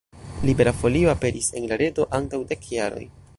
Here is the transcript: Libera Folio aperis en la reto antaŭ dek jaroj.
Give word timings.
Libera 0.49 0.71
Folio 0.77 1.11
aperis 1.13 1.49
en 1.61 1.67
la 1.73 1.79
reto 1.83 2.09
antaŭ 2.21 2.41
dek 2.55 2.67
jaroj. 2.79 3.05